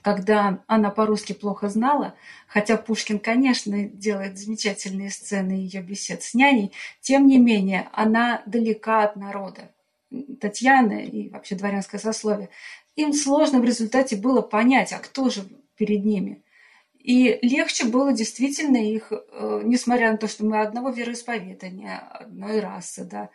[0.03, 2.15] Когда она по-русски плохо знала,
[2.47, 9.05] хотя Пушкин, конечно, делает замечательные сцены ее бесед с няней, тем не менее, она далека
[9.05, 9.71] от народа.
[10.41, 12.51] Татьяна и вообще дворянское сословие.
[12.97, 16.44] Им сложно в результате было понять, а кто же перед ними.
[17.05, 23.05] И легче было действительно их, э, несмотря на то, что мы одного вероисповедания, одной расы,
[23.05, 23.29] да,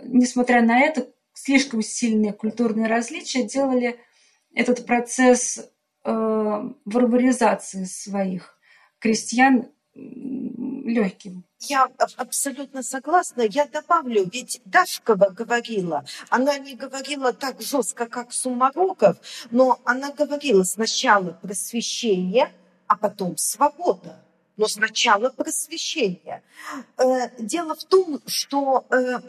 [0.00, 3.98] несмотря на это, слишком сильные культурные различия делали
[4.54, 5.58] этот процесс
[6.04, 8.56] э, варваризации своих
[9.00, 11.42] крестьян легким.
[11.58, 13.42] Я абсолютно согласна.
[13.42, 19.16] Я добавлю, ведь Дашкова говорила, она не говорила так жестко, как Сумароков,
[19.50, 22.52] но она говорила сначала просвещение–
[22.90, 24.20] а потом свобода.
[24.56, 26.42] Но сначала просвещение.
[26.98, 29.20] Э, дело в том, что э,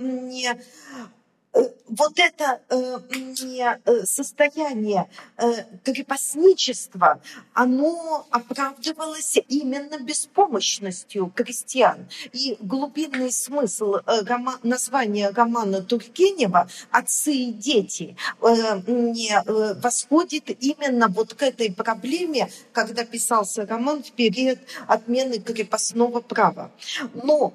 [1.54, 3.00] вот это э,
[3.86, 5.10] э, состояние
[5.84, 7.22] крепостничества,
[7.54, 12.08] оно оправдывалось именно беспомощностью крестьян.
[12.32, 13.96] И глубинный смысл
[14.64, 24.04] названия романа Тургенева «Отцы и дети» восходит именно вот к этой проблеме, когда писался роман
[24.04, 26.72] в период отмены крепостного права.
[27.14, 27.54] Но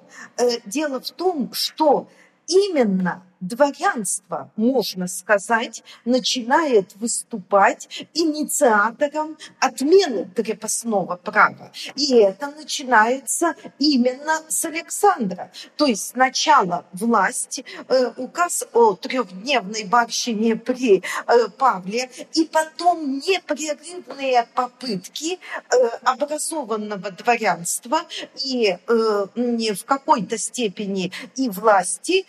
[0.66, 2.08] дело в том, что
[2.46, 11.70] именно дворянство, можно сказать, начинает выступать инициатором отмены крепостного права.
[11.94, 15.50] И это начинается именно с Александра.
[15.76, 24.46] То есть сначала власть, э, указ о трехдневной барщине при э, Павле, и потом непрерывные
[24.54, 25.38] попытки
[25.70, 28.02] э, образованного дворянства
[28.44, 32.26] и в какой-то степени и власти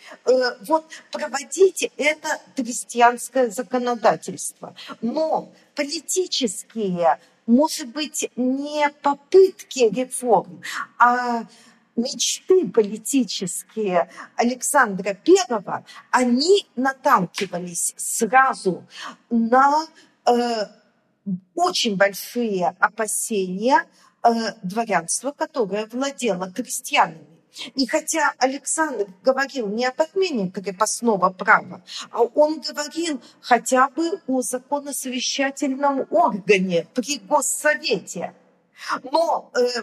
[0.66, 4.74] вот проводить это крестьянское законодательство.
[5.00, 10.62] Но политические, может быть, не попытки реформ,
[10.98, 11.46] а
[11.98, 18.86] мечты политические Александра I, они наталкивались сразу
[19.30, 19.86] на
[20.24, 20.66] э,
[21.54, 23.84] очень большие опасения
[24.22, 24.30] э,
[24.62, 27.37] дворянства, которое владело крестьянами.
[27.74, 34.42] И хотя Александр говорил не об отмене крепостного права, а он говорил хотя бы о
[34.42, 38.34] законосовещательном органе при Госсовете.
[39.10, 39.82] Но э,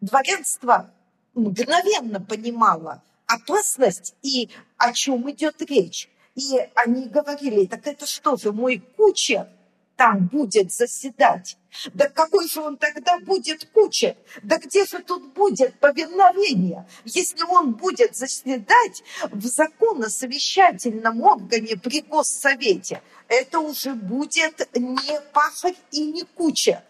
[0.00, 0.90] дворянство
[1.34, 6.08] мгновенно понимало опасность и о чем идет речь.
[6.34, 9.48] И они говорили, так это что же, мой кучер
[9.96, 11.56] там будет заседать?
[11.94, 14.16] Да какой же он тогда будет кучер?
[14.42, 23.02] Да где же тут будет повиновение, если он будет заседать в законно-совещательном органе при Госсовете?
[23.28, 26.80] Это уже будет не пахарь и не кучер.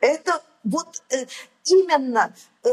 [0.00, 1.26] Это вот э,
[1.64, 2.70] именно э,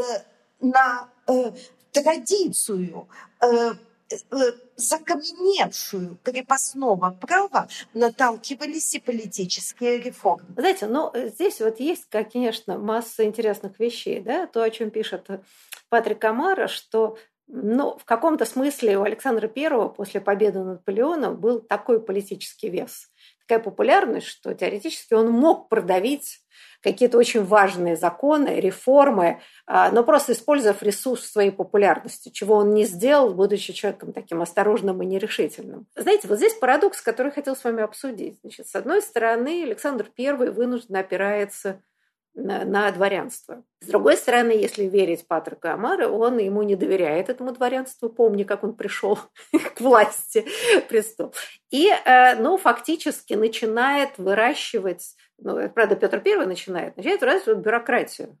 [0.60, 1.52] на э,
[1.92, 3.08] традицию
[3.40, 3.74] э,
[4.10, 10.46] Э, закаменевшую крепостного права наталкивались и политические реформы.
[10.56, 15.28] Знаете, ну здесь вот есть, конечно, масса интересных вещей, да, то, о чем пишет
[15.90, 17.18] Патрик Амара, что
[17.48, 23.10] ну, в каком-то смысле у Александра I после победы над Наполеоном был такой политический вес,
[23.48, 26.40] такая популярность, что теоретически он мог продавить
[26.82, 32.84] какие-то очень важные законы, реформы, а, но просто использовав ресурс своей популярности, чего он не
[32.84, 35.86] сделал, будучи человеком таким осторожным и нерешительным.
[35.96, 38.38] Знаете, вот здесь парадокс, который хотел с вами обсудить.
[38.42, 41.82] Значит, с одной стороны, Александр I вынужденно опирается
[42.38, 43.64] на, на дворянство.
[43.80, 48.08] С другой стороны, если верить Патрику Амару, он ему не доверяет этому дворянству.
[48.08, 49.18] Помни, как он пришел
[49.74, 50.46] к власти
[50.88, 51.34] престол.
[51.70, 58.38] И, э, ну, фактически начинает выращивать, ну, правда, Петр I начинает, начинает выращивать бюрократию,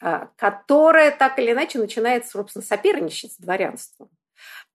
[0.00, 4.10] а, которая так или иначе начинает, собственно, соперничать с дворянством.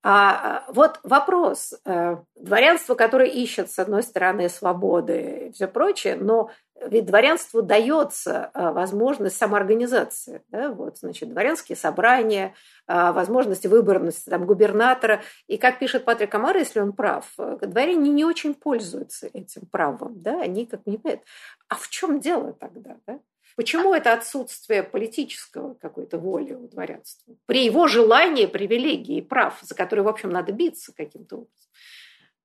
[0.04, 1.74] А вот вопрос.
[1.84, 6.52] Э, дворянство, которое ищет, с одной стороны, свободы и все прочее, но
[6.86, 10.44] ведь дворянству дается э, возможность самоорганизации.
[10.50, 10.72] Да?
[10.72, 12.54] Вот, значит, дворянские собрания,
[12.88, 15.22] э, возможность выборности там, губернатора.
[15.48, 20.22] И, как пишет Патрик Амар, если он прав, дворяне не очень пользуются этим правом.
[20.22, 20.42] Да?
[20.42, 21.24] Они как не понимают.
[21.68, 22.98] А в чем дело тогда?
[23.06, 23.20] Да?
[23.56, 27.34] Почему это отсутствие политического какой-то воли у дворянства?
[27.48, 31.72] При его желании, привилегии и прав, за которые, в общем, надо биться каким-то образом.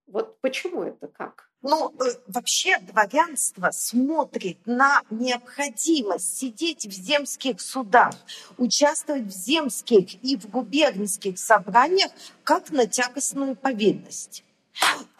[0.06, 1.48] Вот почему это как?
[1.62, 8.14] Ну, э, вообще дворянство смотрит на необходимость сидеть в земских судах,
[8.58, 12.10] участвовать в земских и в губернских собраниях
[12.42, 14.44] как на тягостную повинность.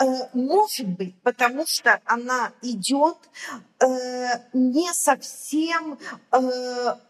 [0.01, 3.19] Э, может быть, потому что она идет
[3.79, 3.87] э,
[4.53, 5.99] не совсем
[6.33, 6.39] э,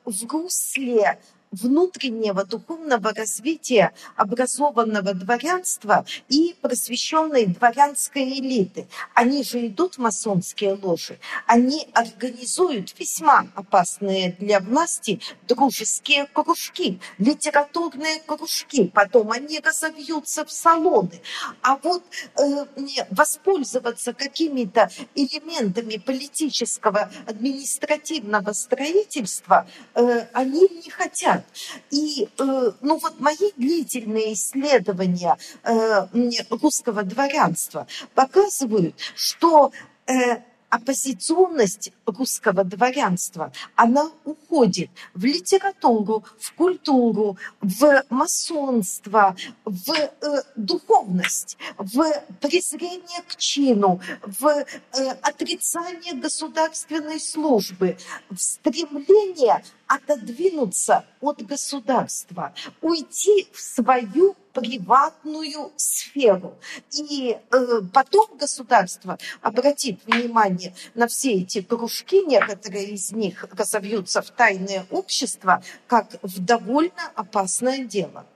[0.04, 1.20] в русле
[1.52, 8.88] внутреннего духовного развития образованного дворянства и просвещенной дворянской элиты.
[9.14, 18.20] Они же идут в масонские ложи, они организуют весьма опасные для власти дружеские кружки, литературные
[18.26, 21.20] кружки, потом они разовьются в салоны.
[21.62, 22.02] А вот
[22.38, 22.66] э,
[23.10, 31.41] воспользоваться какими-то элементами политического административного строительства э, они не хотят.
[31.90, 36.06] И э, ну вот мои длительные исследования э,
[36.50, 39.72] русского дворянства показывают, что
[40.06, 40.38] э,
[40.72, 50.08] оппозиционность русского дворянства, она уходит в литературу, в культуру, в масонство, в э,
[50.56, 52.02] духовность, в
[52.40, 54.64] презрение к чину, в э,
[55.20, 57.98] отрицание государственной службы,
[58.30, 66.58] в стремление отодвинуться от государства, уйти в свою приватную сферу.
[66.90, 74.30] И э, потом государство обратит внимание на все эти кружки, некоторые из них разовьются в
[74.30, 78.26] тайное общество, как в довольно опасное дело.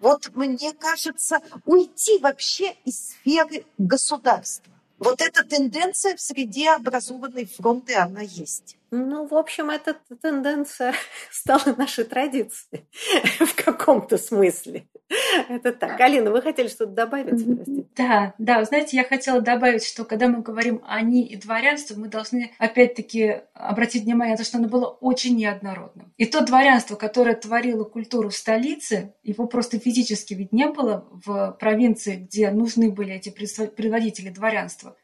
[0.00, 4.72] вот мне кажется, уйти вообще из сферы государства.
[4.98, 8.78] Вот эта тенденция в среде образованной фронты, она есть.
[8.90, 10.94] Ну, в общем, эта тенденция
[11.30, 12.86] стала нашей традицией
[13.40, 14.88] в каком-то смысле.
[15.48, 16.00] Это так.
[16.00, 17.44] Алина, вы хотели что-то добавить?
[17.44, 17.86] Простите?
[17.96, 18.64] Да, да.
[18.64, 24.04] Знаете, я хотела добавить, что когда мы говорим «они» и дворянство, мы должны опять-таки обратить
[24.04, 26.12] внимание на то, что оно было очень неоднородным.
[26.16, 31.56] И то дворянство, которое творило культуру в столице, его просто физически ведь не было в
[31.60, 34.96] провинции, где нужны были эти предводители дворянства.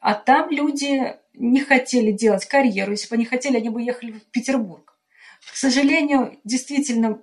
[0.00, 2.92] А там люди не хотели делать карьеру.
[2.92, 4.97] Если бы они хотели, они бы ехали в Петербург.
[5.52, 7.20] К сожалению, действительно,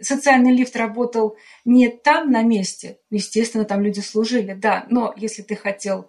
[0.00, 2.98] социальный лифт работал не там на месте.
[3.10, 4.86] Естественно, там люди служили, да.
[4.90, 6.08] Но если ты хотел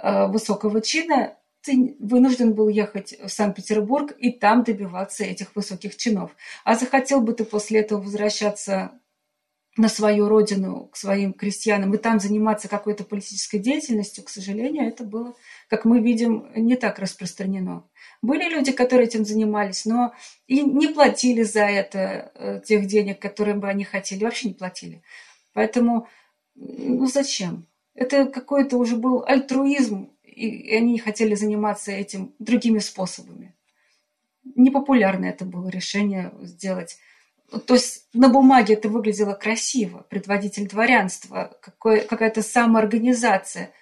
[0.00, 6.30] э, высокого чина, ты вынужден был ехать в Санкт-Петербург и там добиваться этих высоких чинов.
[6.64, 8.92] А захотел бы ты после этого возвращаться
[9.76, 15.04] на свою родину, к своим крестьянам, и там заниматься какой-то политической деятельностью, к сожалению, это
[15.04, 15.34] было,
[15.68, 17.88] как мы видим, не так распространено.
[18.20, 20.12] Были люди, которые этим занимались, но
[20.46, 25.02] и не платили за это э, тех денег, которые бы они хотели, вообще не платили.
[25.52, 26.08] Поэтому,
[26.56, 27.66] ну зачем?
[27.94, 33.54] Это какой-то уже был альтруизм, и они хотели заниматься этим другими способами.
[34.56, 36.98] Непопулярно это было решение сделать
[37.58, 43.72] то есть на бумаге это выглядело красиво, предводитель дворянства, какая-то самоорганизация.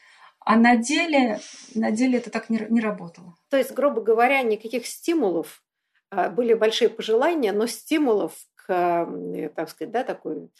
[0.40, 1.40] А на деле,
[1.74, 3.36] на деле это так не, не работало.
[3.50, 5.62] То есть, грубо говоря, никаких стимулов,
[6.10, 9.06] а, были большие пожелания, но стимулов к,
[9.54, 10.50] так сказать, да, такой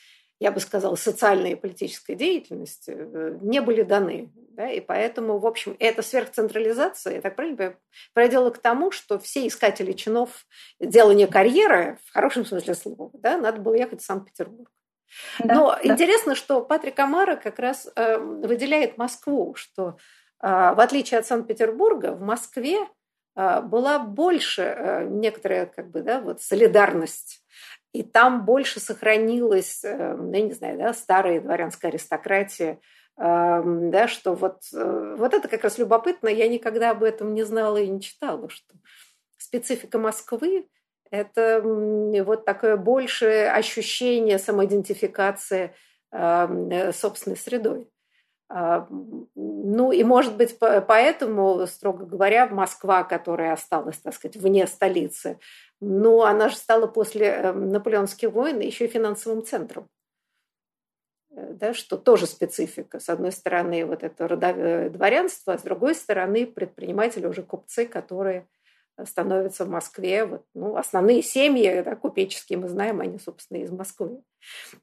[0.41, 4.31] я бы сказала, социальной и политической деятельности э, не были даны.
[4.51, 7.79] Да, и поэтому, в общем, эта сверхцентрализация, я так правильно понимаю,
[8.13, 10.47] приводила к тому, что все искатели чинов
[10.81, 14.69] делания карьеры, в хорошем смысле слова, да, надо было ехать в Санкт-Петербург.
[15.39, 15.93] Да, Но да.
[15.93, 19.97] интересно, что Патрик Амара как раз э, выделяет Москву, что
[20.43, 22.79] э, в отличие от Санкт-Петербурга, в Москве
[23.37, 27.45] э, была больше э, некоторая как бы, да, вот солидарность
[27.93, 32.81] и там больше сохранилась, э, ну, я не знаю, да, старая дворянская аристократия,
[33.17, 37.45] эм, да, что вот, э, вот это как раз любопытно, я никогда об этом не
[37.45, 38.75] знала и не читала, что
[39.39, 40.69] специфика Москвы–
[41.11, 45.75] это вот такое большее ощущение самоидентификации
[46.13, 47.89] эм, собственной средой.
[48.51, 48.89] А,
[49.35, 55.39] ну и, может быть, поэтому, строго говоря, Москва, которая осталась, так сказать, вне столицы,
[55.81, 59.89] но она же стала после эм, наполеонских войн еще и финансовым центром.
[61.31, 63.01] Э, да, что тоже специфика.
[63.01, 68.49] С одной стороны, вот это родовое дворянство, а с другой стороны, предприниматели, уже купцы, которые
[69.07, 70.25] становятся в Москве.
[70.25, 74.23] Вот, ну, основные семьи да, купеческие, мы знаем, они, собственно, из Москвы.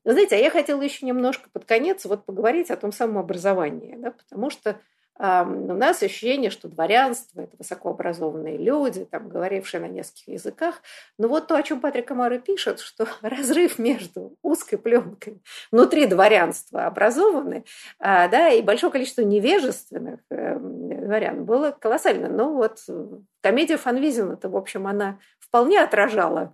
[0.03, 3.95] Вы знаете, а я хотела еще немножко под конец вот поговорить о том самом образовании,
[3.97, 4.79] да, потому что
[5.17, 10.81] у нас ощущение, что дворянство– это высокообразованные люди, там, говорившие на нескольких языках.
[11.17, 15.41] Но вот то, о чем Патрик Амары пишет, что разрыв между узкой пленкой
[15.71, 17.65] внутри дворянства образованный,
[17.99, 22.27] а, да, и большое количество невежественных эм, дворян было колоссально.
[22.27, 22.79] Но вот
[23.41, 26.53] комедия Фанвизина, это, в общем, она вполне отражала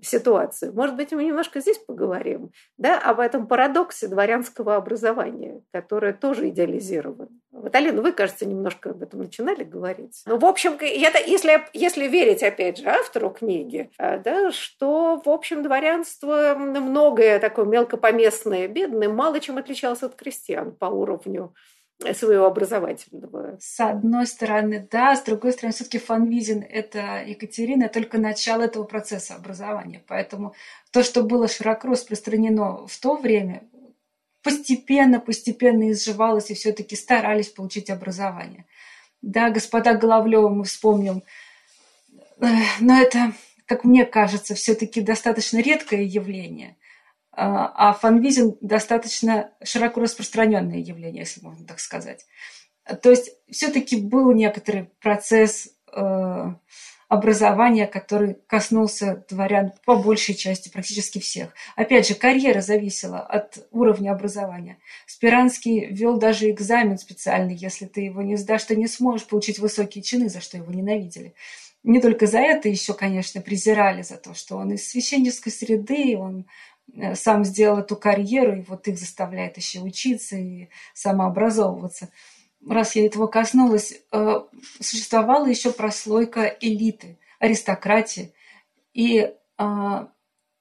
[0.00, 0.72] ситуацию.
[0.72, 7.28] Может быть, мы немножко здесь поговорим, да, об этом парадоксе дворянского образования, которое тоже идеализировано.
[7.50, 10.22] Вот, Алина, вы, кажется, немножко об этом начинали говорить.
[10.26, 15.28] Ну, в общем, это, если, если верить, опять же, автору книги, а, да, что, в
[15.28, 21.54] общем, дворянство многое такое мелкопоместное, бедное, мало чем отличалось от крестьян по уровню
[22.14, 23.56] своего образовательного.
[23.60, 29.34] С одной стороны, да, с другой стороны, все-таки Фанвизин– это Екатерина, только начало этого процесса
[29.34, 30.02] образования.
[30.06, 30.54] Поэтому
[30.90, 33.62] то, что было широко распространено в то время,
[34.42, 38.66] постепенно, постепенно изживалось и все-таки старались получить образование.
[39.22, 41.22] Да, господа Головлева мы вспомним,
[42.80, 43.32] но это,
[43.66, 46.76] как мне кажется, все-таки достаточно редкое явление–
[47.32, 52.26] а, а фанвизин достаточно широко распространенное явление, если можно так сказать.
[53.02, 56.54] То есть все-таки был некоторый процесс э,
[57.08, 61.54] образования, который коснулся дворян по большей части, практически всех.
[61.76, 64.78] Опять же, карьера зависела от уровня образования.
[65.06, 67.54] Спиранский вел даже экзамен специальный.
[67.54, 71.34] Если ты его не сдашь, ты не сможешь получить высокие чины, за что его ненавидели.
[71.84, 76.46] Не только за это еще, конечно, презирали за то, что он из священнической среды, он
[77.14, 82.10] сам сделал эту карьеру, и вот их заставляет еще учиться и самообразовываться.
[82.66, 84.40] Раз я этого коснулась, э,
[84.80, 88.32] существовала еще прослойка элиты, аристократии.
[88.92, 90.06] И э,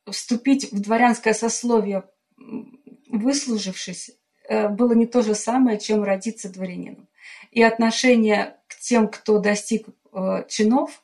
[0.09, 2.03] вступить в дворянское сословие
[3.11, 4.11] выслужившись,
[4.47, 7.07] э, было не то же самое, чем родиться дворянином.
[7.51, 11.03] И отношение к тем, кто достиг э, чинов,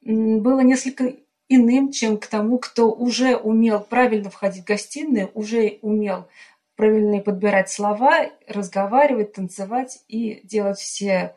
[0.00, 1.16] было несколько
[1.48, 6.28] иным, чем к тому, кто уже умел правильно входить в гостиную, уже умел
[6.76, 11.34] правильно подбирать слова, разговаривать, танцевать и делать все,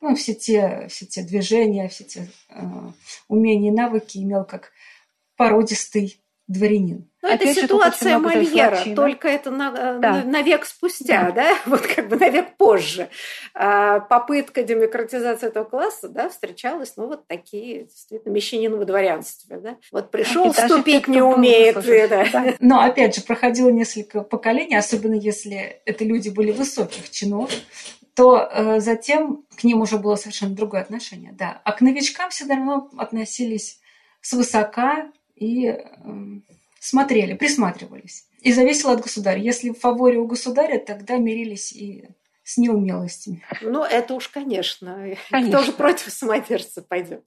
[0.00, 2.60] ну, все, те, все те движения, все те э,
[3.28, 4.72] умения и навыки имел как
[5.36, 7.08] породистый дворянин.
[7.22, 10.24] Ну, это ситуация Мольера, только это на, э, да.
[10.24, 11.32] на, век спустя, да.
[11.32, 13.08] да, вот как бы на век позже.
[13.54, 19.76] А, попытка демократизации этого класса, да, встречалась, ну, вот такие, действительно, мещанин во дворянстве, да.
[19.92, 21.76] Вот пришел, и вступить не умеет.
[22.10, 22.26] Да.
[22.32, 22.54] Да.
[22.58, 27.52] Но, опять же, проходило несколько поколений, особенно если это люди были высоких чинов,
[28.14, 31.62] то э, затем к ним уже было совершенно другое отношение, да.
[31.64, 33.78] А к новичкам все равно относились
[34.20, 35.06] свысока
[35.36, 35.68] и...
[35.68, 35.82] Э,
[36.82, 38.26] смотрели, присматривались.
[38.40, 39.40] И зависело от государя.
[39.40, 42.08] Если в фаворе у государя, тогда мирились и
[42.44, 43.44] с неумелостями.
[43.60, 44.96] Ну, это уж, конечно.
[45.30, 45.58] конечно.
[45.58, 47.24] Кто же против самодержца пойдет.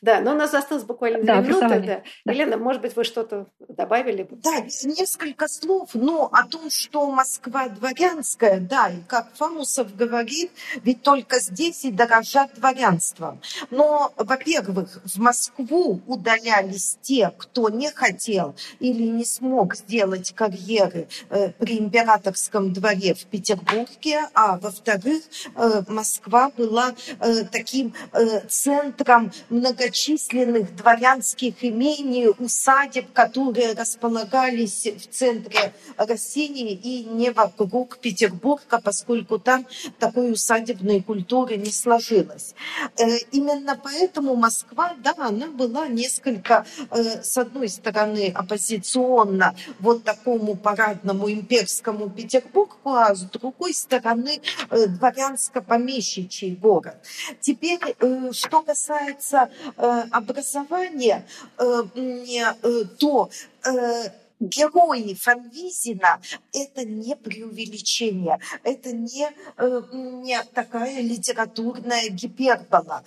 [0.00, 1.80] Да, но у нас осталось буквально две да, минуты.
[1.80, 2.02] Да.
[2.24, 2.32] Да.
[2.32, 4.26] Елена, может быть, вы что-то добавили?
[4.30, 10.50] Да, несколько слов, но о том, что Москва дворянская, да, и как Фамусов говорит,
[10.82, 13.42] ведь только здесь и дорожат дворянством.
[13.70, 21.50] Но, во-первых, в Москву удалялись те, кто не хотел или не смог сделать карьеры э,
[21.50, 25.22] при императорском дворе в Петербурге, а во-вторых,
[25.54, 35.72] э, Москва была э, таким э, центром многочисленных дворянских имений, усадеб, которые располагались в центре
[35.96, 39.66] России и не вокруг Петербурга, поскольку там
[39.98, 42.54] такой усадебной культуры не сложилось.
[43.32, 52.08] Именно поэтому Москва, да, она была несколько, с одной стороны, оппозиционна вот такому парадному имперскому
[52.10, 54.35] Петербургу, а с другой стороны
[54.70, 56.96] Э, дворянско-помещичий город.
[57.40, 61.26] Теперь, э, что касается э, образования,
[62.98, 63.30] то
[64.40, 66.20] герои Фанвизина–
[66.52, 69.28] это не преувеличение, это не,
[70.22, 73.02] не такая литературная гипербола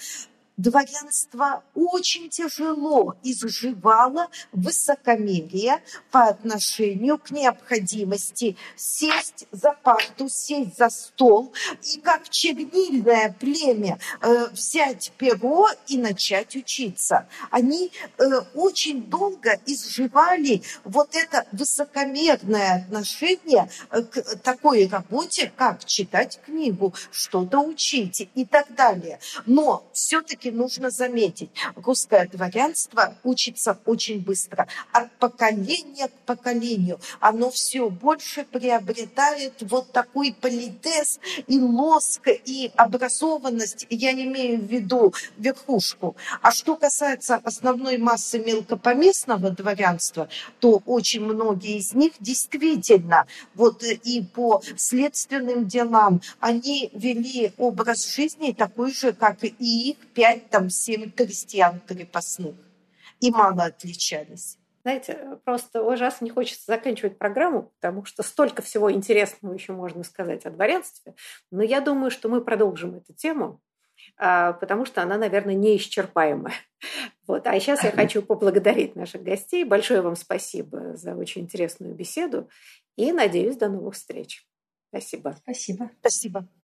[0.59, 5.81] дворянство очень тяжело изживало высокомерие
[6.11, 14.47] по отношению к необходимости сесть за парту, сесть за стол и как чернильное племя э,
[14.51, 17.29] взять перо и начать учиться.
[17.51, 26.41] Они э, очень долго изживали вот это высокомерное отношение э, к такой работе, как читать
[26.45, 29.19] книгу, что-то учить и так далее.
[29.45, 34.67] Но все-таки все-таки нужно заметить, русское дворянство учится очень быстро.
[34.91, 43.85] От поколения к поколению оно все больше приобретает вот такой политез и лоск, и образованность.
[43.89, 46.15] Я имею в виду верхушку.
[46.41, 50.27] А что касается основной массы мелкопоместного дворянства,
[50.59, 53.25] то очень многие из них действительно
[53.55, 60.38] вот и по следственным делам они вели образ жизни такой же, как и их пять
[60.39, 62.55] пять, там, семь крестьян крепостных.
[63.19, 64.57] И мало отличались.
[64.83, 70.45] Знаете, просто ужасно не хочется заканчивать программу, потому что столько всего интересного еще можно сказать
[70.45, 71.15] о дворянстве.
[71.51, 73.61] Но я думаю, что мы продолжим эту тему,
[74.17, 76.53] а, потому что она, наверное, неисчерпаемая.
[77.27, 77.45] Вот.
[77.45, 79.63] А сейчас я хочу поблагодарить наших гостей.
[79.63, 82.49] Большое вам спасибо за очень интересную беседу
[82.95, 84.47] и надеюсь, до новых встреч.
[84.89, 85.35] Спасибо.
[85.43, 85.91] Спасибо.
[85.99, 86.49] Спасибо.